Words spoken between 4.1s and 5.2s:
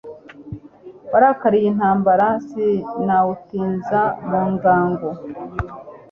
mu ngango